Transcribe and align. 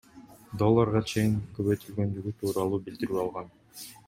долларга 0.61 1.01
чейин 1.11 1.35
көбөйтүлгөндүгү 1.59 2.35
тууралуу 2.41 2.81
билдирүү 2.89 3.23
алган. 3.27 3.55